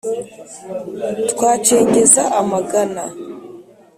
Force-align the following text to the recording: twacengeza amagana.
twacengeza 1.31 2.23
amagana. 2.41 3.03